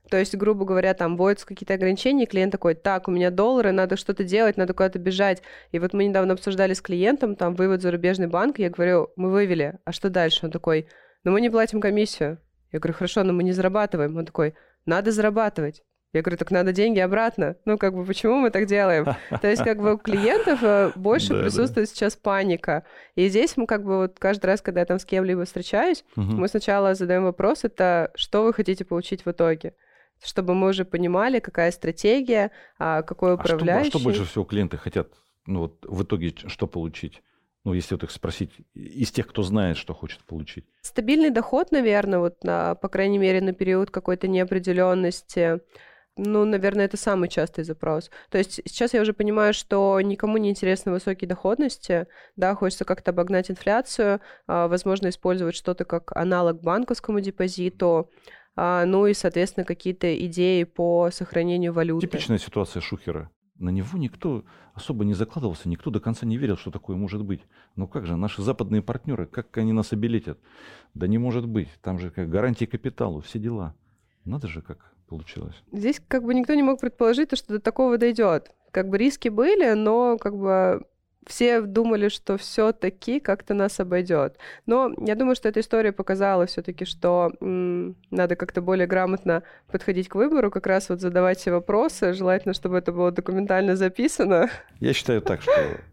[0.09, 3.71] То есть, грубо говоря, там вводятся какие-то ограничения, и клиент такой, так, у меня доллары,
[3.71, 5.41] надо что-то делать, надо куда-то бежать.
[5.71, 9.79] И вот мы недавно обсуждали с клиентом, там, вывод зарубежный банк, я говорю, мы вывели,
[9.85, 10.45] а что дальше?
[10.45, 10.87] Он такой,
[11.23, 12.39] ну мы не платим комиссию.
[12.71, 14.15] Я говорю, хорошо, но мы не зарабатываем.
[14.17, 14.53] Он такой,
[14.85, 15.83] надо зарабатывать.
[16.13, 17.57] Я говорю, так надо деньги обратно.
[17.65, 19.05] Ну, как бы, почему мы так делаем?
[19.41, 22.83] То есть, как бы, у клиентов э, больше присутствует сейчас паника.
[23.15, 26.47] И здесь мы, как бы, вот каждый раз, когда я там с кем-либо встречаюсь, мы
[26.47, 29.73] сначала задаем вопрос, это что вы хотите получить в итоге?
[30.23, 33.87] Чтобы мы уже понимали, какая стратегия, а какой управляющий.
[33.87, 35.09] А что, а что больше всего клиенты хотят
[35.47, 37.23] ну, вот в итоге что получить?
[37.63, 40.65] Ну, если вот их спросить из тех, кто знает, что хочет получить.
[40.81, 45.59] Стабильный доход, наверное, вот на, по крайней мере, на период какой-то неопределенности.
[46.15, 48.09] Ну, наверное, это самый частый запрос.
[48.29, 53.11] То есть сейчас я уже понимаю, что никому не интересны высокие доходности, да, хочется как-то
[53.11, 58.09] обогнать инфляцию, а, возможно, использовать что-то как аналог банковскому депозиту,
[58.57, 62.07] ну и, соответственно, какие-то идеи по сохранению валюты.
[62.07, 63.29] Типичная ситуация Шухера.
[63.59, 64.43] На него никто
[64.73, 67.41] особо не закладывался, никто до конца не верил, что такое может быть.
[67.75, 70.37] Ну как же, наши западные партнеры, как они нас обелетят?
[70.93, 73.75] Да не может быть, там же как гарантии капиталу, все дела.
[74.25, 75.55] Надо же, как получилось.
[75.71, 78.51] Здесь как бы никто не мог предположить, что до такого дойдет.
[78.71, 80.85] Как бы риски были, но как бы
[81.27, 84.37] все думали, что все-таки как-то нас обойдет.
[84.65, 90.07] Но я думаю, что эта история показала все-таки, что м, надо как-то более грамотно подходить
[90.09, 94.49] к выбору, как раз вот задавать все вопросы, желательно, чтобы это было документально записано.
[94.79, 95.51] Я считаю так, что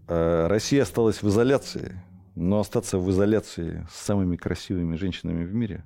[0.08, 2.00] э, Россия осталась в изоляции,
[2.34, 5.84] но остаться в изоляции с самыми красивыми женщинами в мире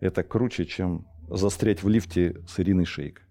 [0.00, 3.22] это круче, чем застрять в лифте с Ириной Шейк.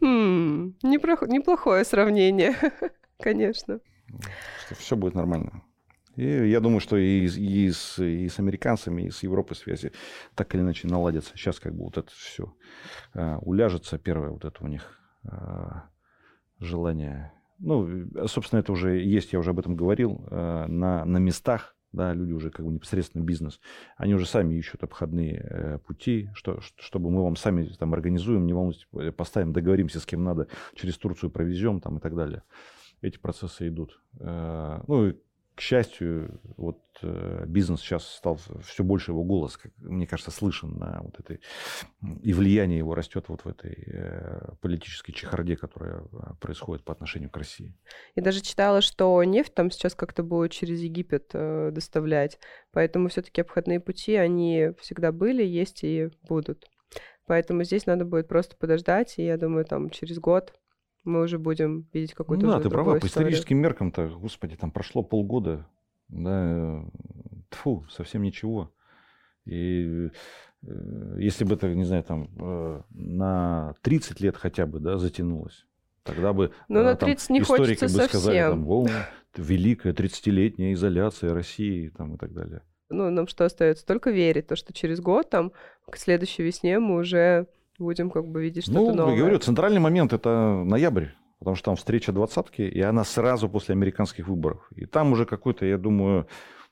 [0.00, 2.54] Хм, неплохое сравнение,
[3.18, 3.80] конечно
[4.66, 5.62] что все будет нормально.
[6.16, 9.92] И я думаю, что и, и, с, и с американцами, и с Европой связи
[10.34, 11.36] так или иначе наладятся.
[11.36, 12.54] Сейчас как бы вот это все
[13.14, 13.98] э, уляжется.
[13.98, 15.70] Первое вот это у них э,
[16.58, 17.32] желание.
[17.58, 22.12] Ну, собственно, это уже есть, я уже об этом говорил, э, на, на местах, да,
[22.12, 23.60] люди уже как бы непосредственно бизнес,
[23.96, 28.52] они уже сами ищут обходные э, пути, что, чтобы мы вам сами там организуем, не
[28.52, 32.42] волнуйтесь, поставим, договоримся с кем надо, через Турцию провезем там и так далее
[33.02, 34.00] эти процессы идут.
[34.20, 35.16] Э, ну и
[35.54, 40.78] к счастью, вот э, бизнес сейчас стал все больше его голос, как, мне кажется, слышен
[40.78, 41.40] на вот этой
[42.22, 46.04] и влияние его растет вот в этой э, политической чехарде, которая
[46.40, 47.74] происходит по отношению к России.
[48.14, 52.38] Я даже читала, что нефть там сейчас как-то будет через Египет доставлять,
[52.70, 56.66] поэтому все-таки обходные пути они всегда были, есть и будут.
[57.26, 60.54] Поэтому здесь надо будет просто подождать, и я думаю, там через год
[61.04, 65.02] мы уже будем видеть какую-то Ну да, ты права, по историческим меркам-то, господи, там прошло
[65.02, 65.66] полгода,
[66.08, 66.84] да,
[67.50, 68.72] тфу, совсем ничего.
[69.44, 70.10] И
[70.62, 75.66] э, если бы это, не знаю, там э, на 30 лет хотя бы, да, затянулось,
[76.04, 78.08] тогда бы ну, э, на 30 там, не историки бы совсем.
[78.08, 78.88] сказали, там, О,
[79.36, 82.62] великая 30-летняя изоляция России там, и так далее.
[82.88, 83.86] Ну, нам что остается?
[83.86, 85.52] Только верить, то, что через год, там,
[85.90, 87.46] к следующей весне мы уже
[87.78, 89.12] будем как бы видеть что-то ну, новое.
[89.12, 91.08] Ну, говорю, центральный момент– это ноябрь,
[91.38, 94.68] потому что там встреча двадцатки, и она сразу после американских выборов.
[94.74, 96.26] И там уже какой-то, я думаю,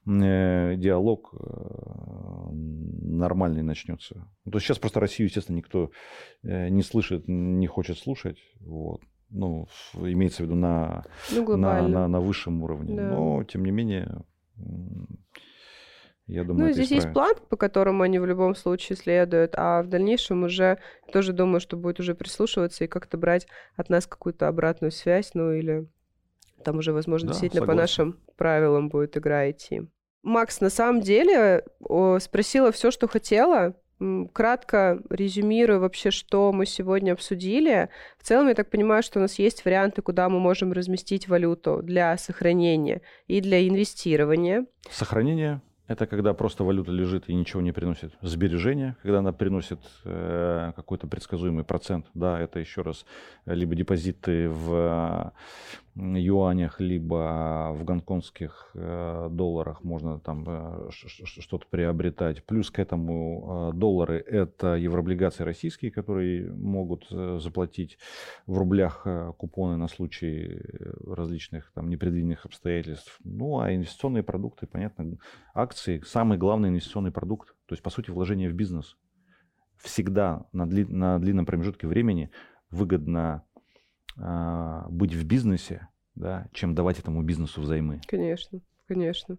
[0.07, 4.15] э, диалог э, нормальный начнется.
[4.45, 5.91] То есть сейчас просто Россию, естественно, никто
[6.43, 8.39] э, не слышит, не хочет слушать.
[8.61, 9.01] Вот.
[9.31, 12.97] Ну, имеется в виду на, ну, на, на, на высшем уровне.
[12.97, 13.11] Да.
[13.11, 14.25] Но, тем не менее,
[16.31, 19.89] я думаю, ну, здесь есть план, по которому они в любом случае следуют, а в
[19.89, 20.79] дальнейшем уже
[21.13, 25.53] тоже думаю, что будет уже прислушиваться и как-то брать от нас какую-то обратную связь, ну
[25.53, 25.87] или
[26.65, 27.77] там уже, возможно, да, действительно согласен.
[27.77, 29.83] по нашим правилам будет игра идти.
[30.23, 31.65] Макс, на самом деле
[32.21, 33.75] спросила все, что хотела.
[34.33, 37.91] Кратко резюмирую вообще, что мы сегодня обсудили.
[38.19, 41.81] В целом, я так понимаю, что у нас есть варианты, куда мы можем разместить валюту
[41.83, 44.65] для сохранения и для инвестирования.
[44.91, 45.61] Сохранение
[45.91, 48.13] Это когда просто валюта лежит и ничего не приносит.
[48.23, 52.07] Сбережения, когда она приносит э, какой-то предсказуемый процент.
[52.15, 53.05] Да, это еще раз
[53.45, 55.33] либо депозиты в
[55.95, 62.45] юанях, либо в гонконгских э, долларах можно там э, что-то приобретать.
[62.45, 67.99] Плюс к этому э, доллары– это еврооблигации российские, которые могут заплатить
[68.47, 70.61] в рублях купоны на случай
[71.07, 73.19] различных там непредвиденных обстоятельств.
[73.25, 75.19] Ну, а инвестиционные продукты, понятно,
[75.55, 77.55] акции– самый главный инвестиционный продукт.
[77.67, 78.97] То есть, по сути, вложение в бизнес.
[79.77, 82.31] Всегда на, дли, на длинном промежутке времени
[82.71, 83.45] выгодно
[84.23, 88.01] а, быть в бизнесе, да, чем давать этому бизнесу взаймы.
[88.07, 89.39] Конечно, конечно.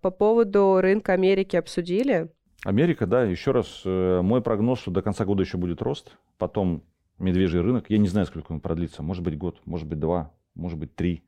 [0.00, 2.30] По поводу рынка Америки обсудили?
[2.64, 6.82] Америка, да, еще раз, э, мой прогноз, что до конца года еще будет рост, потом
[7.18, 10.78] медвежий рынок, я не знаю, сколько он продлится, может быть год, может быть два, может
[10.78, 11.24] быть три,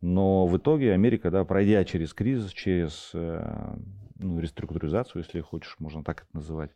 [0.00, 3.74] но в итоге Америка, да, пройдя через кризис, через э,
[4.18, 6.70] ну, реструктуризацию, если хочешь, можно так это называть,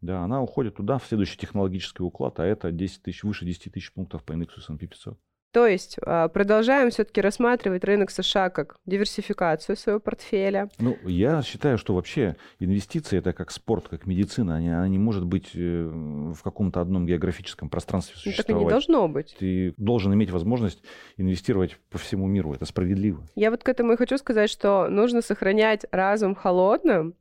[0.00, 3.92] да, она уходит туда, в следующий технологический уклад, а это 10 тысяч, выше 10 тысяч
[3.92, 5.18] пунктов по индексу S&P 500.
[5.52, 10.68] То есть а, продолжаем все-таки рассматривать рынок США как диверсификацию своего портфеля.
[10.78, 14.56] Ну, я считаю, что вообще инвестиции это как спорт, как медицина.
[14.56, 18.48] Она, она не может быть э, в каком-то одном географическом пространстве существовать.
[18.48, 19.36] Ну, так и не должно быть.
[19.38, 20.82] Ты должен иметь возможность
[21.16, 22.54] инвестировать по всему миру.
[22.54, 23.26] Это справедливо.
[23.34, 27.14] Я вот к этому и хочу сказать, что нужно сохранять разум холодным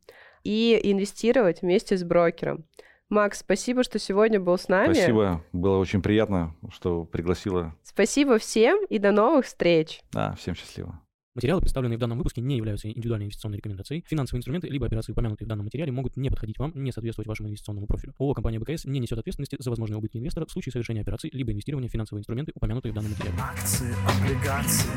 [0.44, 2.66] и инвестировать вместе с брокером.
[3.10, 4.93] Макс, спасибо, что сегодня был с нами.
[4.93, 7.76] Спасибо, было очень приятно, что пригласила.
[7.82, 10.01] Спасибо всем и до новых встреч.
[10.12, 11.01] Да, всем счастливо.
[11.34, 14.03] Материалы, представленные в данном выпуске, не являются индивидуальной инвестиционной рекомендацией.
[14.07, 17.47] Финансовые инструменты либо операции, упомянутые в данном материале, могут не подходить вам, не соответствовать вашему
[17.47, 18.14] инвестиционному профилю.
[18.20, 21.51] ООО «Компания БКС» не несет ответственности за возможные убытки инвестора в случае совершения операций либо
[21.51, 23.38] инвестирования в финансовые инструменты, упомянутые в данном материале.
[23.39, 24.89] Акции, облигации,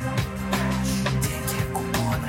[1.22, 2.28] деньги, купоны.